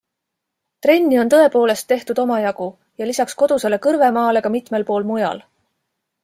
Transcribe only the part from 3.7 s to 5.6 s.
Kõrvemaale ka mitmel pool mujal.